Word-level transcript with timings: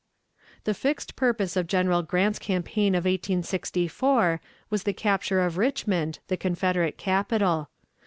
The 0.63 0.73
fixed 0.73 1.15
purpose 1.15 1.55
of 1.55 1.67
General 1.67 2.01
Grant's 2.01 2.39
campaign 2.39 2.95
of 2.95 3.05
1864 3.05 4.41
was 4.71 4.81
the 4.81 4.93
capture 4.93 5.41
of 5.41 5.59
Richmond, 5.59 6.17
the 6.27 6.37
Confederate 6.37 6.97
capital. 6.97 7.69